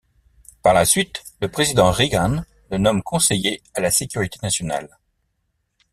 Par 0.63 0.73
la 0.73 0.83
suite, 0.85 1.21
le 1.41 1.47
président 1.51 1.91
Reagan 1.91 2.43
le 2.71 2.79
nomme 2.79 3.03
conseiller 3.03 3.61
à 3.75 3.81
la 3.81 3.91
sécurité 3.91 4.39
nationale. 4.41 4.97